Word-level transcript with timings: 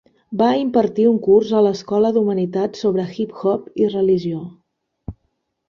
Va 0.41 0.45
impartir 0.59 1.05
un 1.09 1.19
curs 1.27 1.51
a 1.57 1.61
l'Escola 1.67 2.11
d'Humanitats 2.17 2.83
sobre 2.87 3.07
Hip-Hop 3.13 3.71
i 3.85 3.93
Religió. 3.95 4.43